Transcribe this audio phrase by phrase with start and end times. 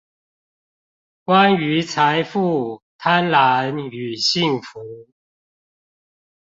[1.25, 4.81] 關於財富、貪婪與幸福